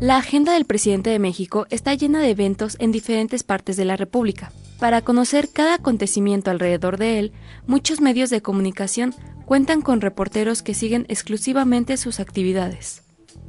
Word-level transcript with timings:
La 0.00 0.16
agenda 0.16 0.52
del 0.52 0.64
presidente 0.64 1.10
de 1.10 1.18
México 1.18 1.66
está 1.70 1.92
llena 1.92 2.20
de 2.20 2.30
eventos 2.30 2.76
en 2.78 2.92
diferentes 2.92 3.42
partes 3.42 3.76
de 3.76 3.84
la 3.84 3.96
República. 3.96 4.52
Para 4.78 5.02
conocer 5.02 5.48
cada 5.52 5.74
acontecimiento 5.74 6.52
alrededor 6.52 6.98
de 6.98 7.18
él, 7.18 7.32
muchos 7.66 8.00
medios 8.00 8.30
de 8.30 8.40
comunicación 8.40 9.12
cuentan 9.44 9.82
con 9.82 10.00
reporteros 10.00 10.62
que 10.62 10.74
siguen 10.74 11.04
exclusivamente 11.08 11.96
sus 11.96 12.20
actividades. 12.20 13.02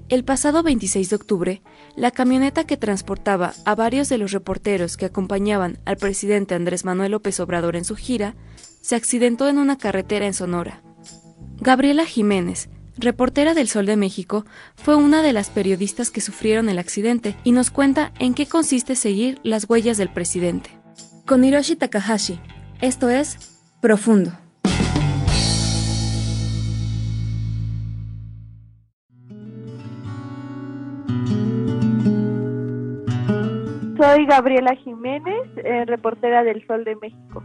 El 0.10 0.24
pasado 0.24 0.64
26 0.64 1.12
de 1.12 1.16
octubre, 1.16 1.62
la 1.96 2.10
camioneta 2.10 2.64
que 2.64 2.78
transportaba 2.78 3.54
a 3.66 3.76
varios 3.76 4.10
de 4.10 4.18
los 4.18 4.32
reporteros 4.32 4.98
que 4.98 5.06
acompañaban 5.06 5.78
al 5.86 5.98
presidente 5.98 6.56
Andrés 6.56 6.84
Manuel 6.84 7.12
López 7.12 7.40
Obrador 7.40 7.76
en 7.76 7.86
su 7.86 7.96
gira, 7.96 8.34
se 8.82 8.96
accidentó 8.96 9.48
en 9.50 9.60
una 9.60 9.78
carretera 9.78 10.26
en 10.26 10.34
Sonora. 10.34 10.82
Gabriela 11.62 12.06
Jiménez, 12.06 12.70
reportera 13.00 13.54
del 13.54 13.68
Sol 13.68 13.86
de 13.86 13.98
México, 13.98 14.46
fue 14.76 14.96
una 14.96 15.22
de 15.22 15.34
las 15.34 15.50
periodistas 15.50 16.12
que 16.12 16.22
sufrieron 16.22 16.70
el 16.70 16.80
accidente 16.80 17.36
y 17.44 17.52
nos 17.52 17.72
cuenta 17.72 18.12
en 18.20 18.34
qué 18.34 18.46
consiste 18.46 18.96
seguir 18.96 19.40
las 19.44 19.70
huellas 19.70 19.98
del 19.98 20.10
presidente. 20.10 20.72
Con 21.26 21.44
Hiroshi 21.44 21.76
Takahashi, 21.76 22.40
esto 22.82 23.10
es 23.10 23.60
Profundo. 23.82 24.32
Soy 33.98 34.26
Gabriela 34.26 34.76
Jiménez, 34.76 35.50
eh, 35.58 35.84
reportera 35.86 36.44
del 36.44 36.66
Sol 36.66 36.86
de 36.86 36.96
México. 36.96 37.44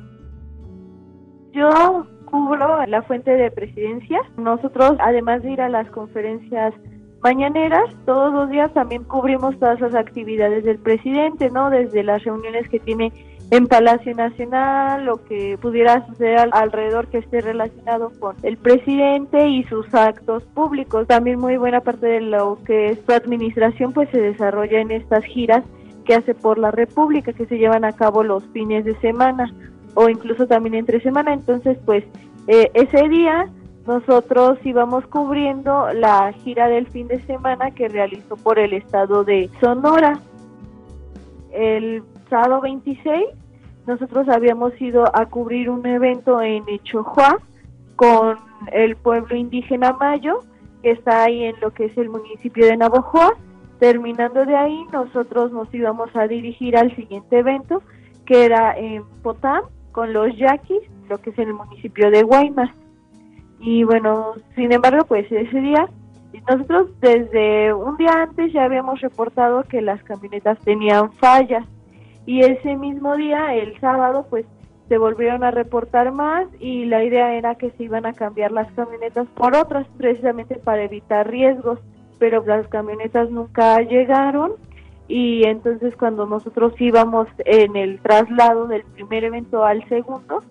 Yo 1.52 2.06
cubro 2.34 2.84
la 2.86 3.00
fuente 3.02 3.30
de 3.30 3.48
presidencia. 3.52 4.18
Nosotros, 4.36 4.96
además 4.98 5.44
de 5.44 5.52
ir 5.52 5.60
a 5.60 5.68
las 5.68 5.88
conferencias 5.90 6.74
mañaneras, 7.22 7.84
todos 8.06 8.32
los 8.32 8.50
días 8.50 8.74
también 8.74 9.04
cubrimos 9.04 9.56
todas 9.60 9.80
las 9.80 9.94
actividades 9.94 10.64
del 10.64 10.78
presidente, 10.80 11.48
¿no? 11.50 11.70
Desde 11.70 12.02
las 12.02 12.24
reuniones 12.24 12.68
que 12.68 12.80
tiene 12.80 13.12
en 13.52 13.68
Palacio 13.68 14.16
Nacional, 14.16 15.04
lo 15.04 15.22
que 15.24 15.56
pudiera 15.62 16.04
suceder 16.08 16.48
alrededor 16.50 17.06
que 17.06 17.18
esté 17.18 17.40
relacionado 17.40 18.10
con 18.18 18.34
el 18.42 18.56
presidente 18.56 19.46
y 19.46 19.62
sus 19.64 19.94
actos 19.94 20.42
públicos. 20.54 21.06
También 21.06 21.38
muy 21.38 21.56
buena 21.56 21.82
parte 21.82 22.08
de 22.08 22.20
lo 22.20 22.58
que 22.66 22.86
es 22.86 22.98
su 23.06 23.12
administración 23.12 23.92
pues 23.92 24.08
se 24.10 24.20
desarrolla 24.20 24.80
en 24.80 24.90
estas 24.90 25.24
giras 25.24 25.64
que 26.04 26.16
hace 26.16 26.34
por 26.34 26.58
la 26.58 26.72
República, 26.72 27.32
que 27.32 27.46
se 27.46 27.58
llevan 27.58 27.84
a 27.84 27.92
cabo 27.92 28.24
los 28.24 28.44
fines 28.46 28.84
de 28.84 28.96
semana 28.96 29.54
o 29.94 30.08
incluso 30.08 30.46
también 30.46 30.74
entre 30.74 31.00
semana. 31.00 31.32
Entonces, 31.32 31.78
pues 31.84 32.04
eh, 32.46 32.70
ese 32.74 33.08
día 33.08 33.48
nosotros 33.86 34.58
íbamos 34.64 35.06
cubriendo 35.06 35.92
la 35.92 36.32
gira 36.32 36.68
del 36.68 36.86
fin 36.86 37.08
de 37.08 37.24
semana 37.26 37.70
que 37.70 37.88
realizó 37.88 38.36
por 38.36 38.58
el 38.58 38.72
estado 38.72 39.24
de 39.24 39.50
Sonora. 39.60 40.18
El 41.52 42.02
sábado 42.28 42.60
26 42.62 43.26
nosotros 43.86 44.28
habíamos 44.28 44.80
ido 44.80 45.04
a 45.14 45.26
cubrir 45.26 45.68
un 45.68 45.84
evento 45.86 46.40
en 46.40 46.64
Echojuá 46.68 47.38
con 47.96 48.38
el 48.72 48.96
pueblo 48.96 49.36
indígena 49.36 49.92
Mayo, 49.92 50.40
que 50.82 50.92
está 50.92 51.24
ahí 51.24 51.44
en 51.44 51.60
lo 51.60 51.72
que 51.72 51.86
es 51.86 51.98
el 51.98 52.08
municipio 52.08 52.66
de 52.66 52.76
Navojoa 52.76 53.34
Terminando 53.78 54.46
de 54.46 54.56
ahí, 54.56 54.84
nosotros 54.92 55.52
nos 55.52 55.72
íbamos 55.74 56.08
a 56.14 56.26
dirigir 56.26 56.76
al 56.76 56.94
siguiente 56.94 57.38
evento, 57.38 57.82
que 58.24 58.44
era 58.44 58.74
en 58.78 59.04
Potán, 59.22 59.62
con 59.94 60.12
los 60.12 60.36
yaquis, 60.36 60.82
lo 61.08 61.18
que 61.18 61.30
es 61.30 61.38
en 61.38 61.48
el 61.48 61.54
municipio 61.54 62.10
de 62.10 62.24
Guaymas. 62.24 62.70
Y 63.60 63.84
bueno, 63.84 64.34
sin 64.56 64.72
embargo, 64.72 65.06
pues 65.06 65.30
ese 65.30 65.60
día, 65.60 65.88
nosotros 66.50 66.90
desde 67.00 67.72
un 67.72 67.96
día 67.96 68.10
antes 68.24 68.52
ya 68.52 68.64
habíamos 68.64 69.00
reportado 69.00 69.62
que 69.62 69.80
las 69.80 70.02
camionetas 70.02 70.58
tenían 70.64 71.12
fallas. 71.12 71.64
Y 72.26 72.40
ese 72.40 72.74
mismo 72.74 73.16
día, 73.16 73.54
el 73.54 73.78
sábado, 73.80 74.26
pues 74.28 74.44
se 74.88 74.98
volvieron 74.98 75.44
a 75.44 75.52
reportar 75.52 76.10
más 76.10 76.48
y 76.58 76.86
la 76.86 77.04
idea 77.04 77.32
era 77.34 77.54
que 77.54 77.70
se 77.70 77.84
iban 77.84 78.04
a 78.04 78.14
cambiar 78.14 78.50
las 78.50 78.70
camionetas 78.72 79.28
por 79.28 79.54
otras 79.56 79.86
precisamente 79.96 80.56
para 80.56 80.82
evitar 80.82 81.30
riesgos 81.30 81.78
pero 82.18 82.44
las 82.44 82.66
camionetas 82.68 83.30
nunca 83.30 83.80
llegaron 83.80 84.52
y 85.08 85.44
entonces 85.44 85.94
cuando 85.96 86.26
nosotros 86.26 86.72
íbamos 86.78 87.28
en 87.44 87.76
el 87.76 88.00
traslado 88.00 88.66
del 88.66 88.82
primer 88.84 89.24
evento 89.24 89.64
al 89.64 89.86
segundo, 89.88 90.42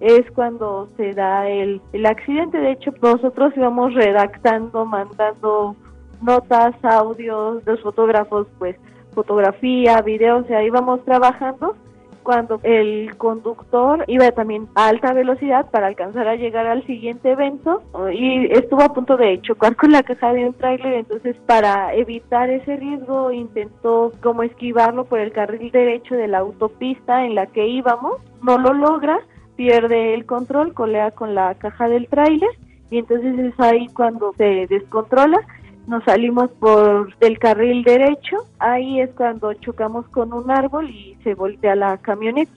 es 0.00 0.28
cuando 0.32 0.88
se 0.96 1.12
da 1.12 1.48
el, 1.48 1.80
el 1.92 2.06
accidente. 2.06 2.58
De 2.58 2.72
hecho, 2.72 2.92
nosotros 3.00 3.52
íbamos 3.56 3.94
redactando, 3.94 4.84
mandando 4.84 5.76
notas, 6.20 6.74
audios, 6.82 7.64
los 7.64 7.80
fotógrafos, 7.80 8.48
pues 8.58 8.76
fotografía, 9.14 10.00
video, 10.02 10.38
o 10.38 10.44
sea, 10.44 10.64
íbamos 10.64 11.04
trabajando 11.04 11.76
cuando 12.22 12.60
el 12.62 13.16
conductor 13.16 14.04
iba 14.06 14.30
también 14.32 14.68
a 14.74 14.88
alta 14.88 15.12
velocidad 15.12 15.70
para 15.70 15.86
alcanzar 15.86 16.28
a 16.28 16.36
llegar 16.36 16.66
al 16.66 16.84
siguiente 16.86 17.30
evento 17.30 17.82
y 18.12 18.52
estuvo 18.52 18.82
a 18.82 18.92
punto 18.92 19.16
de 19.16 19.40
chocar 19.42 19.76
con 19.76 19.92
la 19.92 20.02
caja 20.02 20.32
de 20.32 20.46
un 20.46 20.54
tráiler, 20.54 20.94
entonces 20.94 21.36
para 21.46 21.94
evitar 21.94 22.50
ese 22.50 22.76
riesgo 22.76 23.32
intentó 23.32 24.12
como 24.22 24.42
esquivarlo 24.42 25.04
por 25.04 25.18
el 25.18 25.32
carril 25.32 25.70
derecho 25.70 26.14
de 26.14 26.28
la 26.28 26.38
autopista 26.38 27.24
en 27.24 27.34
la 27.34 27.46
que 27.46 27.66
íbamos, 27.66 28.20
no 28.42 28.58
lo 28.58 28.72
logra, 28.72 29.20
pierde 29.56 30.14
el 30.14 30.26
control, 30.26 30.74
colea 30.74 31.10
con 31.10 31.34
la 31.34 31.54
caja 31.54 31.88
del 31.88 32.08
tráiler 32.08 32.50
y 32.90 32.98
entonces 32.98 33.38
es 33.38 33.58
ahí 33.58 33.88
cuando 33.94 34.32
se 34.36 34.66
descontrola 34.68 35.40
nos 35.86 36.04
salimos 36.04 36.50
por 36.52 37.14
el 37.20 37.38
carril 37.38 37.82
derecho, 37.82 38.46
ahí 38.58 39.00
es 39.00 39.10
cuando 39.10 39.52
chocamos 39.54 40.06
con 40.08 40.32
un 40.32 40.50
árbol 40.50 40.88
y 40.88 41.16
se 41.24 41.34
voltea 41.34 41.74
la 41.74 41.98
camioneta. 41.98 42.52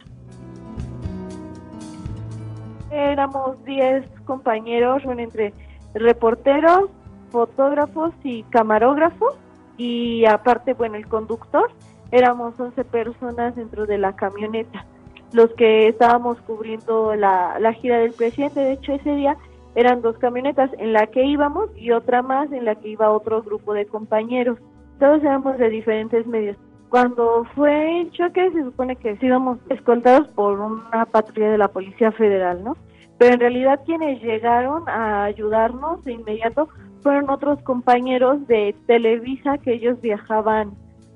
Éramos 2.91 3.63
10 3.65 4.05
compañeros, 4.25 5.03
bueno, 5.03 5.21
entre 5.21 5.53
reporteros, 5.93 6.89
fotógrafos 7.31 8.13
y 8.23 8.43
camarógrafos 8.43 9.35
y 9.77 10.25
aparte, 10.25 10.73
bueno, 10.73 10.95
el 10.95 11.07
conductor, 11.07 11.69
éramos 12.11 12.57
11 12.59 12.85
personas 12.85 13.55
dentro 13.55 13.85
de 13.85 13.97
la 13.97 14.15
camioneta, 14.15 14.85
los 15.33 15.51
que 15.55 15.87
estábamos 15.87 16.39
cubriendo 16.41 17.15
la, 17.15 17.57
la 17.59 17.73
gira 17.73 17.97
del 17.97 18.13
presidente, 18.13 18.59
de 18.59 18.73
hecho 18.73 18.93
ese 18.93 19.15
día 19.15 19.35
eran 19.75 20.01
dos 20.01 20.17
camionetas 20.17 20.71
en 20.79 20.93
la 20.93 21.07
que 21.07 21.23
íbamos 21.25 21.69
y 21.75 21.91
otra 21.91 22.21
más 22.21 22.51
en 22.51 22.65
la 22.65 22.75
que 22.75 22.89
iba 22.89 23.11
otro 23.11 23.43
grupo 23.43 23.73
de 23.73 23.85
compañeros. 23.85 24.57
Todos 24.99 25.21
éramos 25.21 25.57
de 25.57 25.69
diferentes 25.69 26.25
medios. 26.25 26.57
Cuando 26.89 27.45
fue 27.55 28.01
el 28.01 28.11
choque 28.11 28.51
se 28.51 28.63
supone 28.63 28.95
que 28.95 29.17
íbamos 29.21 29.59
escoltados 29.69 30.29
por 30.29 30.59
una 30.59 31.05
patrulla 31.05 31.51
de 31.51 31.57
la 31.57 31.67
Policía 31.67 32.11
Federal, 32.13 32.63
¿no? 32.63 32.77
Pero 33.17 33.33
en 33.33 33.39
realidad 33.41 33.81
quienes 33.85 34.21
llegaron 34.21 34.87
a 34.87 35.25
ayudarnos 35.25 36.03
de 36.05 36.13
inmediato 36.13 36.69
fueron 37.01 37.29
otros 37.29 37.61
compañeros 37.63 38.47
de 38.47 38.73
Televisa 38.87 39.57
que 39.57 39.73
ellos 39.73 39.99
viajaban 39.99 40.71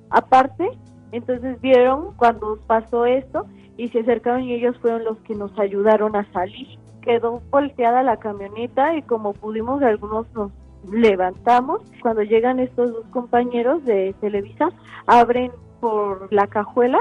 aparte. 0.09 0.69
Entonces 1.13 1.59
vieron 1.62 2.13
cuando 2.17 2.59
pasó 2.67 3.05
esto 3.05 3.45
y 3.77 3.88
se 3.88 4.01
acercaron 4.01 4.44
y 4.44 4.53
ellos 4.53 4.77
fueron 4.79 5.05
los 5.05 5.17
que 5.19 5.33
nos 5.33 5.57
ayudaron 5.57 6.15
a 6.17 6.29
salir 6.33 6.77
quedó 7.01 7.42
volteada 7.50 8.04
la 8.04 8.18
camioneta 8.18 8.96
y 8.96 9.01
como 9.01 9.34
pudimos 9.34 9.81
algunos 9.81 10.28
nos 10.34 10.51
levantamos. 10.92 11.81
Cuando 12.01 12.24
llegan 12.24 12.60
estos 12.60 12.92
dos 12.94 13.06
compañeros 13.12 13.84
de 13.86 14.13
Televisa, 14.22 14.69
abren 15.07 15.51
por 15.80 16.31
la 16.31 16.48
cajuela 16.48 17.00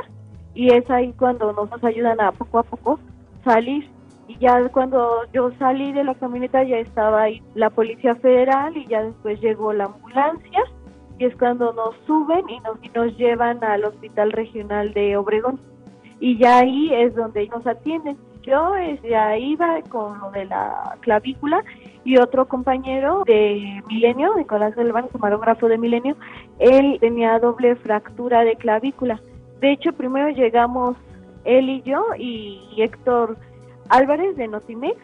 y 0.55 0.73
es 0.73 0.91
ahí 0.91 1.13
cuando 1.19 1.53
nos 1.53 1.85
ayudan 1.85 2.21
a 2.21 2.33
poco 2.33 2.59
a 2.59 2.63
poco 2.63 2.99
salir. 3.45 3.89
Y 4.27 4.37
ya 4.39 4.69
cuando 4.69 5.23
yo 5.33 5.51
salí 5.59 5.93
de 5.93 6.05
la 6.05 6.15
camioneta 6.15 6.63
ya 6.63 6.79
estaba 6.79 7.23
ahí 7.23 7.43
la 7.55 7.71
Policía 7.71 8.15
Federal 8.17 8.77
y 8.77 8.87
ya 8.87 9.03
después 9.03 9.41
llegó 9.41 9.73
la 9.73 9.85
ambulancia 9.85 10.61
y 11.19 11.25
es 11.25 11.37
cuando 11.37 11.73
nos 11.73 11.97
suben 12.07 12.49
y 12.49 12.61
nos, 12.61 12.79
y 12.83 12.89
nos 12.91 13.17
llevan 13.17 13.63
al 13.65 13.85
Hospital 13.85 14.33
Regional 14.33 14.93
de 14.93 15.17
Obregón. 15.17 15.59
Y 16.21 16.37
ya 16.39 16.59
ahí 16.59 16.93
es 16.93 17.15
donde 17.15 17.47
nos 17.49 17.67
atienden 17.67 18.17
yo 18.49 18.73
ya 19.09 19.37
iba 19.37 19.81
con 19.83 20.19
lo 20.19 20.31
de 20.31 20.47
la 20.47 20.97
clavícula 21.01 21.63
y 22.05 22.17
otro 22.17 22.49
compañero 22.49 23.23
de 23.27 23.83
Milenio, 23.89 24.35
Nicolás 24.37 24.75
Galván, 24.75 25.09
camarógrafo 25.09 25.69
de 25.69 25.79
Milenio, 25.79 26.17
él 26.59 26.97
tenía 27.01 27.39
doble 27.39 27.77
fractura 27.77 28.45
de 28.45 28.57
clavícula. 28.57 29.21
De 29.61 29.73
hecho, 29.73 29.93
primero 29.93 30.31
llegamos 30.31 30.97
él 31.45 31.69
y 31.69 31.83
yo 31.83 32.05
y 32.19 32.61
Héctor 32.79 33.37
Álvarez 33.89 34.37
de 34.37 34.49
Notimex 34.49 34.97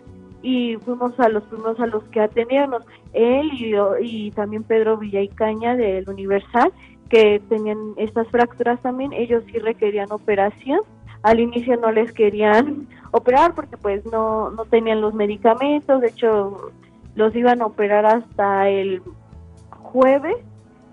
y 0.42 0.76
fuimos 0.76 1.18
a 1.18 1.28
los 1.28 1.42
primeros 1.44 1.80
a 1.80 1.86
los 1.86 2.04
que 2.04 2.20
atendíamos, 2.20 2.82
él 3.14 3.50
y, 3.54 3.70
yo, 3.70 3.94
y 3.98 4.30
también 4.32 4.62
Pedro 4.62 4.98
Villaicaña 4.98 5.74
del 5.74 6.08
Universal, 6.08 6.70
que 7.08 7.40
tenían 7.48 7.78
estas 7.96 8.28
fracturas 8.28 8.80
también, 8.82 9.12
ellos 9.12 9.42
sí 9.50 9.58
requerían 9.58 10.12
operación. 10.12 10.80
Al 11.22 11.40
inicio 11.40 11.78
no 11.78 11.90
les 11.90 12.12
querían 12.12 12.86
operar 13.14 13.54
porque 13.54 13.76
pues 13.76 14.04
no, 14.06 14.50
no 14.50 14.64
tenían 14.64 15.00
los 15.00 15.14
medicamentos, 15.14 16.00
de 16.00 16.08
hecho 16.08 16.72
los 17.14 17.34
iban 17.36 17.62
a 17.62 17.66
operar 17.66 18.04
hasta 18.04 18.68
el 18.68 19.02
jueves, 19.70 20.36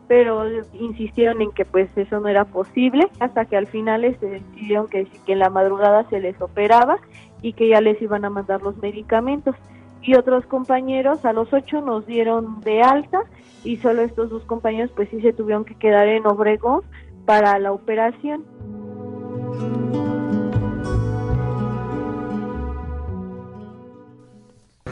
pero 0.07 0.43
insistieron 0.73 1.41
en 1.41 1.51
que 1.51 1.65
pues 1.65 1.89
eso 1.95 2.19
no 2.19 2.27
era 2.27 2.45
posible, 2.45 3.07
hasta 3.19 3.45
que 3.45 3.57
al 3.57 3.65
final 3.65 4.01
se 4.19 4.27
decidieron 4.27 4.87
que, 4.87 5.07
que 5.25 5.33
en 5.33 5.39
la 5.39 5.49
madrugada 5.49 6.07
se 6.11 6.19
les 6.19 6.39
operaba 6.39 6.99
y 7.41 7.53
que 7.53 7.69
ya 7.69 7.81
les 7.81 7.99
iban 7.99 8.23
a 8.23 8.29
mandar 8.29 8.61
los 8.61 8.77
medicamentos. 8.77 9.55
Y 10.03 10.13
otros 10.15 10.45
compañeros 10.45 11.25
a 11.25 11.33
los 11.33 11.51
ocho 11.51 11.81
nos 11.81 12.05
dieron 12.05 12.61
de 12.61 12.83
alta 12.83 13.23
y 13.63 13.77
solo 13.77 14.03
estos 14.03 14.29
dos 14.29 14.43
compañeros 14.43 14.91
pues 14.95 15.09
sí 15.09 15.21
se 15.21 15.33
tuvieron 15.33 15.65
que 15.65 15.73
quedar 15.73 16.07
en 16.07 16.27
Obregón 16.27 16.81
para 17.25 17.57
la 17.57 17.71
operación. 17.71 18.43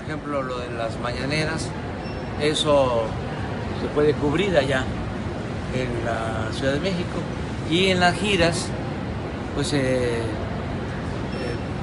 Ejemplo, 0.10 0.42
lo 0.42 0.58
de 0.58 0.72
las 0.72 1.00
mañaneras, 1.02 1.68
eso 2.42 3.04
se 3.80 3.88
puede 3.90 4.14
cubrir 4.14 4.58
allá 4.58 4.84
en 5.76 6.04
la 6.04 6.52
Ciudad 6.52 6.74
de 6.74 6.80
México 6.80 7.20
y 7.70 7.90
en 7.90 8.00
las 8.00 8.16
giras, 8.16 8.70
pues 9.54 9.72
eh, 9.74 10.24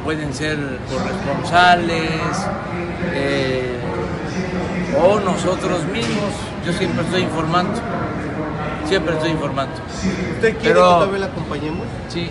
pueden 0.03 0.35
ser 0.35 0.59
corresponsales 0.91 2.11
eh, 3.15 3.79
o 5.01 5.21
nosotros 5.21 5.85
mismos. 5.85 6.35
Yo 6.67 6.73
siempre 6.73 7.05
estoy 7.05 7.23
informando, 7.23 7.81
siempre 8.87 9.15
estoy 9.15 9.31
informando. 9.31 9.75
¿Usted 10.35 10.57
quiere 10.59 10.75
pero, 10.75 10.95
que 10.95 11.01
también 11.01 11.21
la 11.21 11.27
acompañemos? 11.27 11.87
Sí, 12.09 12.31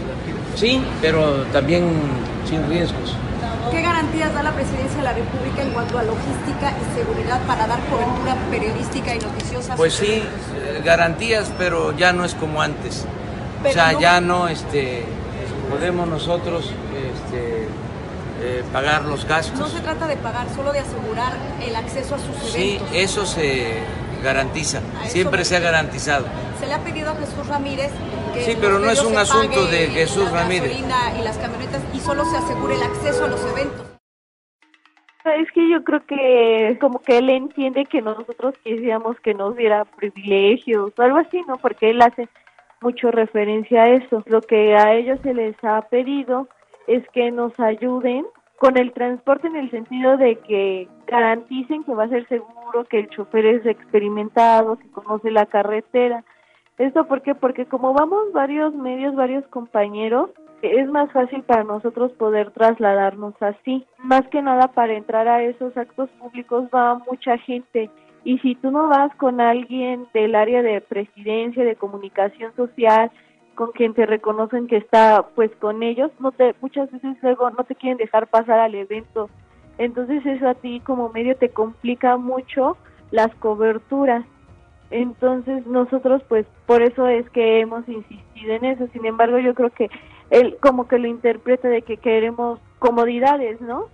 sí, 0.56 0.81
pero 1.02 1.44
también 1.52 1.92
sin 2.48 2.68
riesgos. 2.69 3.16
¿Qué 3.72 3.81
garantías 3.81 4.34
da 4.34 4.44
la 4.44 4.52
Presidencia 4.52 4.98
de 4.98 5.04
la 5.04 5.13
República 5.13 5.63
en 5.63 5.72
cuanto 5.72 5.98
a 5.98 6.04
logística 6.04 6.72
y 6.72 6.98
seguridad 6.98 7.42
para 7.48 7.68
dar 7.68 7.80
cobertura 7.90 8.36
periodística 8.50 9.16
y 9.16 9.19
noticiosa? 9.19 9.75
Pues 9.75 9.94
sí, 9.94 10.24
garantías, 10.84 11.52
pero 11.57 11.92
ya 11.98 12.13
no 12.13 12.25
es 12.25 12.36
como 12.36 12.62
antes. 12.62 13.06
o 13.68 13.72
sea, 13.72 14.00
ya 14.00 14.22
no 14.22 14.48
este, 14.48 15.04
podemos 15.69 16.08
nosotros 16.08 16.72
este, 16.94 17.68
eh, 18.42 18.63
pagar 18.72 19.06
los 19.06 19.25
gastos. 19.25 19.60
No 19.60 19.68
se 19.68 19.80
trata 19.80 20.08
de 20.08 20.18
pagar, 20.18 20.48
solo 20.56 20.72
de 20.72 20.80
asegurar 20.80 21.34
el 21.66 21.75
acceso 21.75 22.16
a 22.16 22.19
sus 22.19 22.28
eventos. 22.36 22.51
Sí, 22.54 22.80
eso 22.94 23.25
se 23.25 23.80
garantiza, 24.25 24.81
siempre 25.06 25.45
se 25.45 25.56
ha 25.56 25.60
garantizado. 25.60 26.25
Se 26.60 26.68
le 26.68 26.74
ha 26.74 26.83
pedido 26.83 27.12
a 27.12 27.16
Jesús 27.16 27.48
Ramírez 27.48 27.92
que 28.33 28.42
Sí, 28.42 28.57
pero 28.60 28.80
no 28.80 28.89
es 28.89 29.04
un 29.04 29.18
asunto 29.18 29.68
de 29.68 29.88
Jesús 29.88 30.30
la 30.31 30.42
Ramírez. 30.42 30.77
y 30.77 31.24
las 31.24 31.38
camionetas 31.38 31.81
y 31.94 32.00
solo 32.00 32.25
se 32.25 32.38
asegure 32.38 32.75
el 32.75 32.83
acceso 32.83 33.25
a 33.25 33.27
los 33.27 33.42
eventos. 33.45 33.86
Es 35.25 35.51
que 35.54 35.69
yo 35.72 35.83
creo 35.83 36.06
que 36.06 36.77
como 36.80 37.00
que 37.00 37.18
él 37.18 37.30
entiende 37.30 37.86
que 37.86 38.01
nosotros 38.01 38.54
quisiéramos 38.63 39.19
que 39.22 39.33
nos 39.33 39.56
diera 39.56 39.86
privilegios 39.86 40.92
o 40.98 41.01
algo 41.01 41.18
así, 41.18 41.42
¿no? 41.48 41.57
Porque 41.57 41.89
él 41.92 42.01
hace 42.01 42.27
mucho 42.81 43.10
referencia 43.10 43.83
a 43.83 43.89
eso. 43.89 44.24
Lo 44.27 44.42
que 44.42 44.75
a 44.75 44.94
ellos 44.94 45.19
se 45.24 45.33
les 45.33 45.56
ha 45.63 45.81
pedido 45.83 46.48
es 46.88 47.04
que 47.13 47.31
nos 47.31 47.60
ayuden 47.60 48.25
con 48.57 48.78
el 48.78 48.94
transporte 48.94 49.48
en 49.48 49.56
el 49.56 49.69
sentido 49.72 50.18
de 50.18 50.38
que 50.40 50.88
garanticen 51.07 51.84
que 51.84 51.94
va 51.94 52.06
a 52.06 52.10
ser 52.10 52.28
seguro, 52.28 52.86
que 52.90 53.00
el 53.00 53.10
chofer 53.10 53.46
es 53.46 53.66
experimentado, 53.66 54.78
que 54.78 54.90
conoce 54.90 55.31
la 55.31 55.46
carretera. 55.46 56.24
¿Esto 56.78 57.07
por 57.07 57.22
qué? 57.22 57.36
Porque 57.36 57.66
como 57.66 57.94
vamos 57.94 58.31
varios 58.34 58.74
medios, 58.74 59.16
varios 59.16 59.46
compañeros, 59.48 60.30
es 60.62 60.88
más 60.90 61.12
fácil 61.12 61.44
para 61.44 61.63
nosotros 61.63 62.12
poder 62.13 62.52
trasladarnos 62.52 63.36
así. 63.42 63.86
Más 63.98 64.28
que 64.30 64.42
nada 64.42 64.68
para 64.69 64.94
entrar 64.94 65.28
a 65.28 65.44
esos 65.44 65.75
actos 65.78 66.10
públicos 66.19 66.68
va 66.74 67.01
mucha 67.10 67.38
gente 67.38 67.90
y 68.24 68.40
si 68.40 68.56
tú 68.56 68.72
no 68.72 68.88
vas 68.88 69.16
con 69.16 69.40
alguien 69.40 70.08
del 70.13 70.36
área 70.36 70.63
de 70.63 70.81
presidencia, 70.81 71.63
de 71.63 71.75
comunicación 71.75 72.54
social, 72.56 73.12
con 73.56 73.72
quien 73.72 73.94
te 73.94 74.06
reconocen 74.06 74.68
que 74.68 74.78
está 74.78 75.25
pues 75.34 75.50
con 75.60 75.81
ellos, 75.81 76.12
no 76.19 76.31
te 76.31 76.54
muchas 76.62 76.92
veces 76.92 77.18
luego 77.22 77.50
no 77.50 77.63
te 77.63 77.75
quieren 77.75 77.98
dejar 77.98 78.28
pasar 78.28 78.60
al 78.60 78.75
evento. 78.75 79.30
Entonces 79.78 80.25
eso 80.25 80.48
a 80.48 80.54
ti 80.54 80.81
como 80.81 81.10
medio 81.10 81.36
te 81.36 81.50
complica 81.50 82.18
mucho 82.18 82.78
las 83.12 83.34
coberturas. 83.36 84.25
Entonces 84.92 85.66
nosotros 85.66 86.22
pues 86.28 86.46
por 86.66 86.81
eso 86.81 87.07
es 87.07 87.30
que 87.31 87.62
hemos 87.62 87.88
insistido 87.88 88.54
en 88.54 88.66
eso. 88.66 88.88
Sin 88.94 89.06
embargo, 89.06 89.40
yo 89.40 89.54
creo 89.56 89.69
que 89.69 89.90
él 90.30 90.58
como 90.62 90.88
que 90.88 91.00
lo 91.00 91.08
interpreta 91.08 91.68
de 91.68 91.81
que 91.81 91.98
queremos 91.98 92.60
comodidades, 92.80 93.60
¿no? 93.62 93.86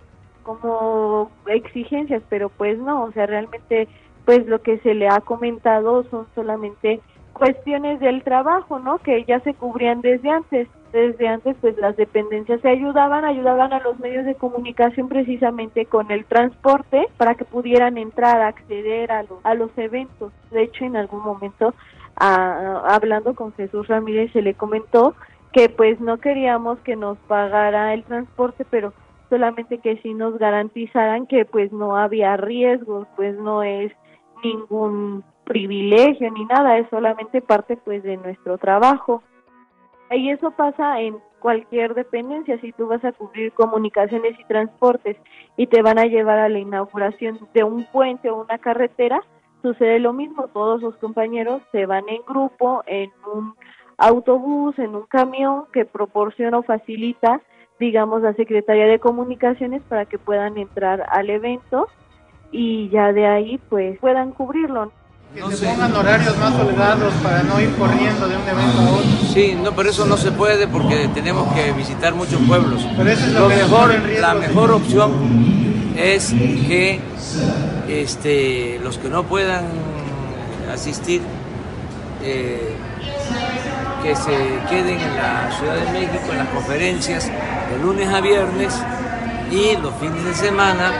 Como 0.42 1.30
exigencias, 1.46 2.22
pero 2.28 2.48
pues 2.48 2.78
no, 2.78 3.04
o 3.04 3.12
sea, 3.12 3.26
realmente 3.26 3.88
pues 4.24 4.46
lo 4.46 4.60
que 4.62 4.78
se 4.78 4.94
le 4.94 5.08
ha 5.08 5.20
comentado 5.20 6.04
son 6.04 6.26
solamente 6.34 7.00
cuestiones 7.32 8.00
del 8.00 8.22
trabajo, 8.22 8.78
¿no? 8.78 8.98
Que 8.98 9.24
ya 9.24 9.40
se 9.40 9.54
cubrían 9.54 10.00
desde 10.00 10.30
antes. 10.30 10.68
Desde 10.92 11.26
antes, 11.26 11.56
pues 11.60 11.78
las 11.78 11.96
dependencias 11.96 12.60
se 12.60 12.68
ayudaban, 12.68 13.24
ayudaban 13.24 13.72
a 13.72 13.80
los 13.80 13.98
medios 13.98 14.26
de 14.26 14.34
comunicación 14.34 15.08
precisamente 15.08 15.86
con 15.86 16.10
el 16.10 16.26
transporte 16.26 17.08
para 17.16 17.34
que 17.34 17.46
pudieran 17.46 17.96
entrar, 17.96 18.42
acceder 18.42 19.10
a, 19.10 19.24
a 19.42 19.54
los 19.54 19.70
eventos. 19.78 20.32
De 20.50 20.64
hecho, 20.64 20.84
en 20.84 20.96
algún 20.96 21.22
momento, 21.22 21.74
hablando 22.16 23.34
con 23.34 23.54
Jesús 23.54 23.88
Ramírez, 23.88 24.32
se 24.32 24.42
le 24.42 24.52
comentó 24.52 25.14
que 25.52 25.70
pues 25.70 25.98
no 26.00 26.18
queríamos 26.18 26.78
que 26.80 26.96
nos 26.96 27.16
pagara 27.26 27.94
el 27.94 28.04
transporte, 28.04 28.66
pero 28.68 28.92
solamente 29.30 29.78
que 29.78 29.96
sí 30.02 30.12
nos 30.12 30.38
garantizaran 30.38 31.26
que 31.26 31.46
pues 31.46 31.72
no 31.72 31.96
había 31.96 32.36
riesgos, 32.36 33.06
pues 33.16 33.34
no 33.38 33.62
es 33.62 33.92
ningún 34.44 35.24
privilegio 35.44 36.30
ni 36.30 36.44
nada, 36.44 36.78
es 36.78 36.88
solamente 36.90 37.40
parte 37.40 37.76
pues 37.76 38.02
de 38.02 38.16
nuestro 38.16 38.58
trabajo. 38.58 39.22
Y 40.10 40.30
eso 40.30 40.50
pasa 40.50 41.00
en 41.00 41.16
cualquier 41.40 41.94
dependencia, 41.94 42.60
si 42.60 42.72
tú 42.72 42.86
vas 42.86 43.04
a 43.04 43.12
cubrir 43.12 43.52
comunicaciones 43.52 44.38
y 44.38 44.44
transportes 44.44 45.16
y 45.56 45.66
te 45.66 45.82
van 45.82 45.98
a 45.98 46.04
llevar 46.04 46.38
a 46.38 46.48
la 46.48 46.58
inauguración 46.58 47.38
de 47.52 47.64
un 47.64 47.84
puente 47.84 48.30
o 48.30 48.42
una 48.42 48.58
carretera, 48.58 49.20
sucede 49.62 49.98
lo 49.98 50.12
mismo, 50.12 50.48
todos 50.48 50.82
los 50.82 50.96
compañeros 50.96 51.62
se 51.72 51.86
van 51.86 52.08
en 52.08 52.22
grupo, 52.26 52.82
en 52.86 53.10
un 53.32 53.54
autobús, 53.98 54.78
en 54.78 54.94
un 54.94 55.06
camión 55.06 55.64
que 55.72 55.84
proporciona 55.84 56.58
o 56.58 56.62
facilita, 56.62 57.40
digamos, 57.78 58.22
la 58.22 58.34
Secretaría 58.34 58.86
de 58.86 58.98
Comunicaciones 58.98 59.82
para 59.82 60.06
que 60.06 60.18
puedan 60.18 60.58
entrar 60.58 61.06
al 61.10 61.30
evento 61.30 61.88
y 62.50 62.88
ya 62.90 63.12
de 63.12 63.26
ahí 63.26 63.58
pues 63.68 63.98
puedan 63.98 64.32
cubrirlo. 64.32 64.92
Que 65.34 65.56
se 65.56 65.66
pongan 65.66 65.96
horarios 65.96 66.36
más 66.36 66.52
holgados 66.60 67.14
para 67.22 67.42
no 67.42 67.58
ir 67.58 67.74
corriendo 67.76 68.28
de 68.28 68.36
un 68.36 68.42
evento 68.42 68.80
a 68.80 68.90
otro. 68.90 69.32
Sí, 69.32 69.56
no, 69.62 69.72
pero 69.72 69.88
eso 69.88 70.04
no 70.04 70.18
se 70.18 70.30
puede 70.30 70.68
porque 70.68 71.08
tenemos 71.14 71.50
que 71.54 71.72
visitar 71.72 72.14
muchos 72.14 72.38
pueblos. 72.42 72.86
Pero 72.94 73.10
eso 73.10 73.26
es 73.26 73.32
lo, 73.32 73.48
mejor, 73.48 73.94
la 74.20 74.34
mejor 74.34 74.72
opción 74.72 75.12
es 75.96 76.32
que 76.32 77.00
este, 77.88 78.78
los 78.84 78.98
que 78.98 79.08
no 79.08 79.22
puedan 79.24 79.64
asistir, 80.70 81.22
eh, 82.22 82.74
que 84.02 84.14
se 84.14 84.36
queden 84.68 85.00
en 85.00 85.16
la 85.16 85.50
Ciudad 85.58 85.76
de 85.76 85.92
México 85.92 86.30
en 86.30 86.38
las 86.38 86.48
conferencias 86.48 87.30
de 87.70 87.78
lunes 87.82 88.06
a 88.12 88.20
viernes 88.20 88.74
y 89.50 89.80
los 89.80 89.94
fines 89.94 90.24
de 90.26 90.34
semana 90.34 90.92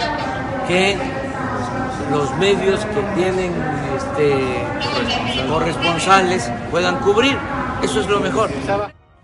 que 0.66 0.96
los 2.12 2.36
medios 2.38 2.84
que 2.86 3.02
tienen 3.14 3.52
este, 3.96 5.48
corresponsales 5.48 6.50
puedan 6.70 6.98
cubrir. 7.00 7.36
Eso 7.82 8.00
es 8.00 8.08
lo 8.08 8.20
mejor. 8.20 8.50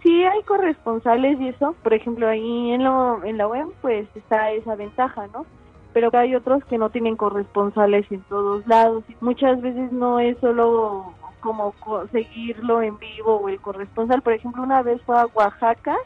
Sí, 0.03 0.25
hay 0.25 0.43
corresponsales 0.43 1.39
y 1.41 1.49
eso. 1.49 1.75
Por 1.83 1.93
ejemplo, 1.95 2.29
ahí 2.29 2.73
en, 2.73 2.85
lo, 2.85 3.23
en 3.25 3.37
la 3.37 3.47
web, 3.47 3.67
pues 3.83 4.09
está 4.15 4.51
esa 4.53 4.75
ventaja, 4.75 5.27
¿no? 5.33 5.45
Pero 5.93 6.11
hay 6.13 6.35
otros 6.35 6.65
que 6.65 6.79
no 6.79 6.91
tienen 6.91 7.17
corresponsales 7.17 8.07
en 8.11 8.23
todos 8.23 8.67
lados. 8.67 9.05
Muchas 9.21 9.61
veces 9.61 9.93
no 9.93 10.19
es 10.19 10.39
solo 10.39 11.13
como 11.41 11.75
seguirlo 12.11 12.83
en 12.83 12.99
vivo 12.99 13.37
o 13.37 13.49
el 13.49 13.61
corresponsal. 13.61 14.23
Por 14.23 14.33
ejemplo, 14.33 14.63
una 14.63 14.83
vez 14.83 15.01
fue 15.03 15.19
a 15.19 15.27
Oaxaca 15.27 15.97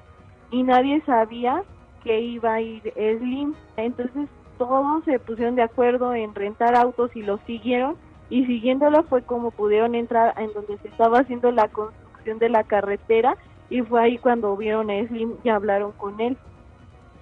y 0.50 0.62
nadie 0.62 1.02
sabía 1.04 1.62
que 2.02 2.20
iba 2.20 2.54
a 2.54 2.60
ir 2.60 2.82
Slim. 2.94 3.54
Entonces 3.76 4.28
todos 4.58 5.04
se 5.04 5.18
pusieron 5.18 5.56
de 5.56 5.62
acuerdo 5.62 6.14
en 6.14 6.34
rentar 6.34 6.74
autos 6.74 7.14
y 7.14 7.22
los 7.22 7.40
siguieron 7.42 7.96
y 8.30 8.46
siguiéndolo 8.46 9.02
fue 9.04 9.22
como 9.22 9.50
pudieron 9.50 9.94
entrar 9.94 10.34
en 10.38 10.52
donde 10.52 10.78
se 10.78 10.88
estaba 10.88 11.18
haciendo 11.18 11.50
la 11.50 11.68
construcción 11.68 12.38
de 12.38 12.48
la 12.48 12.64
carretera 12.64 13.36
y 13.68 13.82
fue 13.82 14.00
ahí 14.02 14.18
cuando 14.18 14.56
vieron 14.56 14.90
a 14.90 15.06
Slim 15.06 15.34
y 15.42 15.48
hablaron 15.48 15.92
con 15.92 16.20
él. 16.20 16.36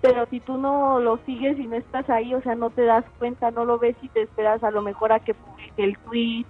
Pero 0.00 0.26
si 0.26 0.40
tú 0.40 0.56
no 0.56 0.98
lo 1.00 1.18
sigues 1.26 1.58
y 1.58 1.66
no 1.66 1.76
estás 1.76 2.08
ahí, 2.08 2.34
o 2.34 2.40
sea, 2.42 2.54
no 2.54 2.70
te 2.70 2.84
das 2.84 3.04
cuenta, 3.18 3.50
no 3.50 3.64
lo 3.64 3.78
ves 3.78 3.96
y 4.02 4.08
te 4.08 4.22
esperas 4.22 4.62
a 4.64 4.70
lo 4.70 4.82
mejor 4.82 5.12
a 5.12 5.20
que 5.20 5.34
publique 5.34 5.84
el 5.84 5.98
tweet 5.98 6.46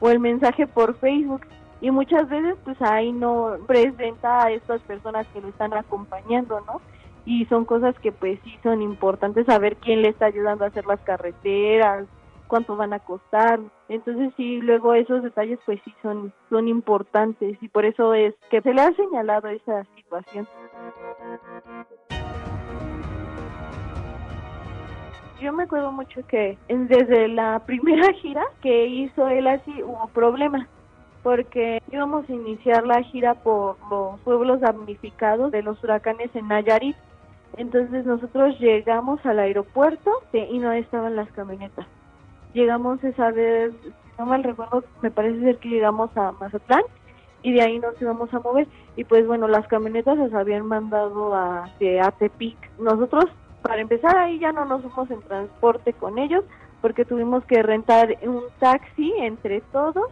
o 0.00 0.10
el 0.10 0.20
mensaje 0.20 0.66
por 0.66 0.96
Facebook 0.98 1.42
y 1.80 1.90
muchas 1.90 2.28
veces 2.28 2.56
pues 2.64 2.80
ahí 2.80 3.12
no 3.12 3.56
presenta 3.66 4.44
a 4.44 4.50
estas 4.50 4.80
personas 4.82 5.26
que 5.28 5.40
lo 5.40 5.48
están 5.48 5.74
acompañando, 5.74 6.60
¿no? 6.60 6.80
Y 7.26 7.46
son 7.46 7.64
cosas 7.64 7.98
que 8.00 8.12
pues 8.12 8.38
sí 8.44 8.58
son 8.62 8.82
importantes 8.82 9.46
saber 9.46 9.76
quién 9.76 10.02
le 10.02 10.08
está 10.08 10.26
ayudando 10.26 10.64
a 10.64 10.68
hacer 10.68 10.84
las 10.86 11.00
carreteras, 11.00 12.06
cuánto 12.46 12.76
van 12.76 12.92
a 12.92 12.98
costar. 12.98 13.60
Entonces 13.88 14.32
sí, 14.36 14.60
luego 14.60 14.94
esos 14.94 15.22
detalles 15.22 15.58
pues 15.64 15.80
sí 15.84 15.94
son 16.02 16.32
son 16.50 16.68
importantes 16.68 17.56
y 17.62 17.68
por 17.68 17.84
eso 17.84 18.14
es 18.14 18.34
que 18.50 18.60
se 18.60 18.74
le 18.74 18.82
ha 18.82 18.92
señalado 18.92 19.48
esa 19.48 19.84
situación. 19.96 20.46
Yo 25.40 25.52
me 25.52 25.64
acuerdo 25.64 25.92
mucho 25.92 26.26
que 26.26 26.56
desde 26.68 27.28
la 27.28 27.58
primera 27.66 28.12
gira 28.14 28.44
que 28.62 28.86
hizo 28.86 29.28
él 29.28 29.46
así 29.46 29.82
hubo 29.82 30.08
problemas 30.08 30.68
porque 31.24 31.82
íbamos 31.90 32.28
a 32.28 32.32
iniciar 32.32 32.86
la 32.86 33.02
gira 33.02 33.34
por 33.34 33.76
los 33.90 34.20
pueblos 34.20 34.60
damnificados 34.60 35.50
de 35.50 35.62
los 35.62 35.82
huracanes 35.82 36.30
en 36.34 36.48
Nayarit. 36.48 36.96
Entonces 37.56 38.04
nosotros 38.04 38.58
llegamos 38.58 39.24
al 39.24 39.38
aeropuerto 39.38 40.10
y 40.32 40.58
no 40.58 40.72
estaban 40.72 41.16
las 41.16 41.30
camionetas. 41.32 41.86
Llegamos 42.52 43.02
esa 43.04 43.30
vez, 43.30 43.72
no 44.18 44.26
mal 44.26 44.42
recuerdo, 44.42 44.84
me 45.02 45.10
parece 45.10 45.40
ser 45.40 45.58
que 45.58 45.68
llegamos 45.68 46.16
a 46.16 46.32
Mazatlán 46.32 46.82
y 47.42 47.52
de 47.52 47.62
ahí 47.62 47.78
nos 47.78 48.00
íbamos 48.00 48.32
a 48.32 48.40
mover. 48.40 48.66
Y 48.96 49.04
pues 49.04 49.26
bueno, 49.26 49.48
las 49.48 49.66
camionetas 49.68 50.18
las 50.18 50.32
habían 50.32 50.66
mandado 50.66 51.34
a, 51.34 51.70
de 51.78 52.00
Tepic. 52.18 52.56
Nosotros, 52.78 53.26
para 53.62 53.80
empezar, 53.80 54.16
ahí 54.16 54.38
ya 54.38 54.52
no 54.52 54.64
nos 54.64 54.82
fuimos 54.82 55.10
en 55.10 55.20
transporte 55.22 55.92
con 55.92 56.18
ellos 56.18 56.44
porque 56.80 57.04
tuvimos 57.04 57.44
que 57.46 57.62
rentar 57.62 58.16
un 58.22 58.42
taxi 58.58 59.12
entre 59.18 59.60
todos 59.72 60.10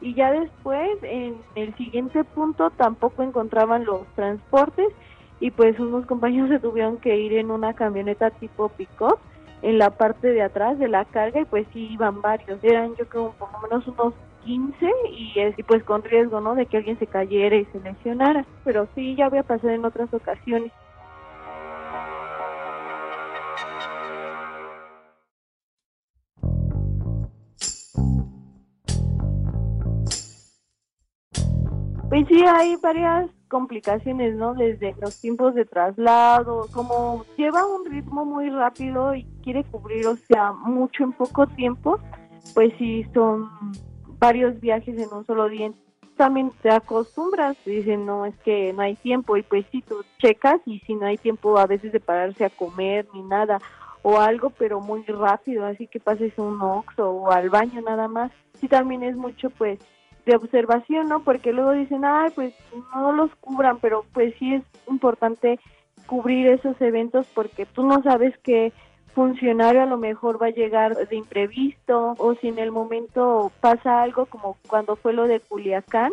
y 0.00 0.14
ya 0.14 0.30
después 0.32 0.90
en 1.02 1.36
el 1.54 1.74
siguiente 1.76 2.24
punto 2.24 2.70
tampoco 2.70 3.22
encontraban 3.22 3.84
los 3.84 4.06
transportes 4.14 4.88
y 5.40 5.50
pues 5.50 5.78
unos 5.80 6.06
compañeros 6.06 6.50
se 6.50 6.60
tuvieron 6.60 6.98
que 6.98 7.16
ir 7.16 7.32
en 7.34 7.50
una 7.50 7.74
camioneta 7.74 8.30
tipo 8.30 8.68
pick-up 8.68 9.18
en 9.62 9.78
la 9.78 9.90
parte 9.90 10.28
de 10.28 10.42
atrás 10.42 10.78
de 10.78 10.88
la 10.88 11.04
carga 11.06 11.40
y 11.40 11.44
pues 11.44 11.66
sí 11.72 11.88
iban 11.90 12.20
varios, 12.20 12.62
eran 12.62 12.94
yo 12.96 13.08
creo 13.08 13.32
por 13.38 13.50
lo 13.52 13.60
menos 13.60 13.86
unos 13.88 14.14
15 14.44 14.90
y, 15.10 15.34
y 15.56 15.62
pues 15.64 15.82
con 15.84 16.02
riesgo, 16.02 16.40
¿no? 16.40 16.54
De 16.54 16.66
que 16.66 16.78
alguien 16.78 16.98
se 16.98 17.06
cayera 17.06 17.56
y 17.56 17.66
se 17.66 17.80
lesionara, 17.80 18.44
pero 18.64 18.88
sí 18.94 19.14
ya 19.16 19.26
había 19.26 19.42
pasado 19.42 19.70
en 19.70 19.84
otras 19.84 20.12
ocasiones. 20.14 20.72
Pues 32.08 32.26
sí, 32.26 32.42
hay 32.44 32.74
varias 32.82 33.30
complicaciones, 33.50 34.34
¿no? 34.36 34.54
Desde 34.54 34.94
los 35.02 35.20
tiempos 35.20 35.54
de 35.54 35.66
traslado, 35.66 36.66
como 36.72 37.26
lleva 37.36 37.66
un 37.66 37.84
ritmo 37.84 38.24
muy 38.24 38.48
rápido 38.48 39.14
y 39.14 39.24
quiere 39.42 39.64
cubrir, 39.64 40.06
o 40.06 40.16
sea, 40.16 40.52
mucho 40.52 41.04
en 41.04 41.12
poco 41.12 41.46
tiempo, 41.46 41.98
pues 42.54 42.72
sí, 42.78 43.04
son 43.12 43.50
varios 44.18 44.58
viajes 44.60 44.96
en 44.98 45.12
un 45.12 45.26
solo 45.26 45.48
día. 45.48 45.70
También 46.16 46.50
te 46.62 46.70
acostumbras, 46.70 47.56
dicen, 47.66 48.06
no, 48.06 48.24
es 48.24 48.36
que 48.38 48.72
no 48.72 48.82
hay 48.82 48.94
tiempo, 48.96 49.36
y 49.36 49.42
pues 49.42 49.66
sí, 49.72 49.82
tú 49.82 49.96
checas 50.18 50.60
y 50.64 50.78
si 50.80 50.94
no 50.94 51.06
hay 51.06 51.18
tiempo 51.18 51.58
a 51.58 51.66
veces 51.66 51.92
de 51.92 52.00
pararse 52.00 52.44
a 52.44 52.50
comer 52.50 53.06
ni 53.12 53.22
nada, 53.22 53.58
o 54.02 54.18
algo, 54.18 54.50
pero 54.50 54.80
muy 54.80 55.02
rápido, 55.04 55.66
así 55.66 55.86
que 55.86 56.00
pases 56.00 56.32
un 56.38 56.60
oxo 56.62 57.10
o 57.10 57.30
al 57.30 57.50
baño 57.50 57.82
nada 57.82 58.08
más. 58.08 58.30
Sí, 58.60 58.68
también 58.68 59.02
es 59.02 59.16
mucho, 59.16 59.50
pues, 59.50 59.78
de 60.30 60.36
observación, 60.36 61.08
¿no? 61.08 61.22
Porque 61.22 61.52
luego 61.52 61.72
dicen, 61.72 62.04
ay, 62.04 62.30
pues 62.34 62.54
no 62.94 63.12
los 63.12 63.34
cubran, 63.36 63.78
pero 63.80 64.04
pues 64.12 64.34
sí 64.38 64.54
es 64.54 64.62
importante 64.88 65.58
cubrir 66.06 66.48
esos 66.48 66.80
eventos 66.80 67.26
porque 67.34 67.66
tú 67.66 67.84
no 67.84 68.02
sabes 68.02 68.36
qué 68.42 68.72
funcionario 69.14 69.82
a 69.82 69.86
lo 69.86 69.98
mejor 69.98 70.40
va 70.40 70.46
a 70.46 70.50
llegar 70.50 70.96
de 70.96 71.16
imprevisto 71.16 72.14
o 72.18 72.34
si 72.36 72.48
en 72.48 72.58
el 72.58 72.70
momento 72.70 73.50
pasa 73.60 74.02
algo 74.02 74.26
como 74.26 74.56
cuando 74.68 74.96
fue 74.96 75.12
lo 75.12 75.26
de 75.26 75.40
Culiacán, 75.40 76.12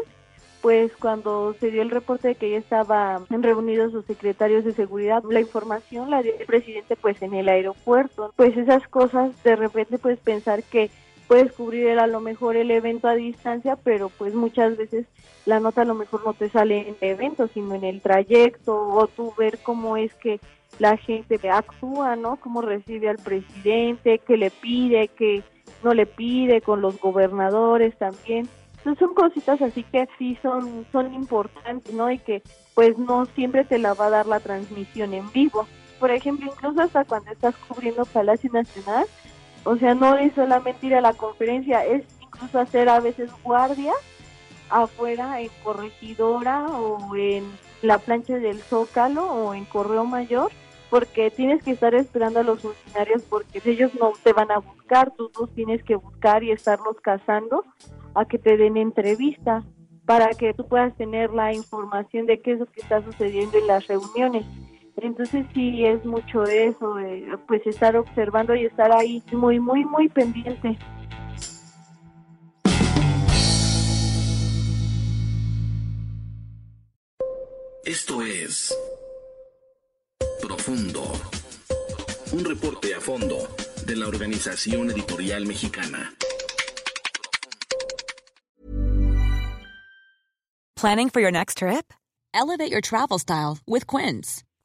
pues 0.61 0.91
cuando 0.97 1.53
se 1.59 1.69
dio 1.69 1.83
el 1.83 1.91
reporte 1.91 2.29
de 2.29 2.35
que 2.35 2.49
ya 2.49 2.57
estaban 2.57 3.25
reunidos 3.29 3.93
los 3.93 4.05
secretarios 4.05 4.65
de 4.65 4.73
seguridad, 4.73 5.23
la 5.29 5.39
información 5.39 6.09
la 6.09 6.23
dio 6.23 6.33
el 6.37 6.45
presidente 6.45 6.95
pues 6.95 7.21
en 7.21 7.35
el 7.35 7.49
aeropuerto. 7.49 8.33
Pues 8.35 8.57
esas 8.57 8.87
cosas 8.87 9.31
de 9.43 9.55
repente 9.55 9.99
puedes 9.99 10.19
pensar 10.19 10.63
que 10.63 10.89
puedes 11.27 11.51
cubrir 11.51 11.99
a 11.99 12.07
lo 12.07 12.21
mejor 12.21 12.55
el 12.55 12.71
evento 12.71 13.07
a 13.07 13.15
distancia, 13.15 13.75
pero 13.75 14.09
pues 14.09 14.33
muchas 14.33 14.77
veces 14.77 15.05
la 15.45 15.59
nota 15.59 15.81
a 15.81 15.85
lo 15.85 15.93
mejor 15.93 16.25
no 16.25 16.33
te 16.33 16.49
sale 16.49 16.89
en 16.89 16.95
el 17.01 17.09
evento, 17.11 17.47
sino 17.53 17.75
en 17.75 17.83
el 17.83 18.01
trayecto, 18.01 18.75
o 18.75 19.07
tú 19.07 19.33
ver 19.37 19.59
cómo 19.59 19.97
es 19.97 20.13
que 20.15 20.39
la 20.79 20.97
gente 20.97 21.39
actúa, 21.49 22.15
¿no? 22.15 22.37
Cómo 22.37 22.61
recibe 22.61 23.09
al 23.09 23.17
presidente, 23.17 24.19
qué 24.19 24.37
le 24.37 24.51
pide, 24.51 25.07
qué 25.09 25.43
no 25.83 25.93
le 25.93 26.05
pide, 26.05 26.61
con 26.61 26.81
los 26.81 26.99
gobernadores 26.99 27.97
también. 27.97 28.47
Entonces 28.77 28.99
son 28.99 29.13
cositas 29.15 29.61
así 29.61 29.83
que 29.83 30.07
sí 30.17 30.37
son, 30.41 30.85
son 30.91 31.13
importantes, 31.13 31.93
¿no? 31.93 32.11
Y 32.11 32.19
que 32.19 32.41
pues 32.75 32.97
no 32.97 33.25
siempre 33.25 33.65
te 33.65 33.79
la 33.79 33.93
va 33.93 34.07
a 34.07 34.11
dar 34.11 34.27
la 34.27 34.39
transmisión 34.39 35.13
en 35.13 35.31
vivo. 35.31 35.67
Por 35.99 36.11
ejemplo, 36.11 36.51
incluso 36.51 36.81
hasta 36.81 37.05
cuando 37.05 37.31
estás 37.31 37.55
cubriendo 37.67 38.05
Palacio 38.05 38.51
Nacional, 38.51 39.05
o 39.67 39.75
sea, 39.75 39.93
no 39.93 40.15
es 40.15 40.33
solamente 40.33 40.87
ir 40.87 40.95
a 40.95 41.01
la 41.01 41.11
conferencia, 41.11 41.83
es 41.85 42.05
incluso 42.21 42.57
hacer 42.57 42.87
a 42.87 43.01
veces 43.01 43.29
guardia 43.43 43.91
afuera 44.69 45.41
en 45.41 45.49
corregidora 45.61 46.67
o 46.67 47.13
en 47.17 47.43
la 47.81 47.97
plancha 47.97 48.37
del 48.37 48.61
Zócalo 48.61 49.25
o 49.25 49.53
en 49.53 49.65
Correo 49.65 50.05
Mayor, 50.05 50.51
porque 50.89 51.31
tienes 51.31 51.61
que 51.63 51.71
estar 51.71 51.93
esperando 51.95 52.39
a 52.39 52.43
los 52.43 52.61
funcionarios 52.61 53.23
porque 53.23 53.61
ellos 53.65 53.91
no 53.99 54.13
te 54.23 54.31
van 54.31 54.51
a 54.51 54.59
buscar, 54.59 55.11
tú 55.17 55.29
los 55.37 55.53
tienes 55.53 55.83
que 55.83 55.97
buscar 55.97 56.45
y 56.45 56.51
estarlos 56.51 56.95
cazando 57.01 57.65
a 58.15 58.23
que 58.23 58.39
te 58.39 58.55
den 58.55 58.77
entrevista 58.77 59.63
para 60.05 60.29
que 60.29 60.53
tú 60.53 60.65
puedas 60.65 60.95
tener 60.95 61.31
la 61.31 61.53
información 61.53 62.25
de 62.25 62.39
qué 62.39 62.53
es 62.53 62.59
lo 62.59 62.67
que 62.67 62.79
está 62.79 63.03
sucediendo 63.03 63.57
en 63.57 63.67
las 63.67 63.85
reuniones. 63.87 64.45
Entonces 64.97 65.45
sí 65.53 65.85
es 65.85 66.03
mucho 66.05 66.43
eso, 66.43 66.95
pues 67.47 67.65
estar 67.67 67.95
observando 67.95 68.55
y 68.55 68.65
estar 68.65 68.91
ahí 68.91 69.23
muy, 69.31 69.59
muy, 69.59 69.85
muy 69.85 70.09
pendiente. 70.09 70.77
Esto 77.85 78.21
es 78.21 78.75
Profundo, 80.41 81.03
un 82.33 82.43
reporte 82.43 82.93
a 82.93 82.99
fondo 82.99 83.37
de 83.85 83.95
la 83.95 84.07
Organización 84.07 84.89
Editorial 84.89 85.45
Mexicana. 85.45 86.13
Planning 90.75 91.09
for 91.09 91.21
your 91.21 91.31
next 91.31 91.59
trip? 91.59 91.93
Elevate 92.33 92.71
your 92.71 92.81
travel 92.81 93.17
style 93.19 93.59
with 93.65 93.87
Quince. 93.87 94.43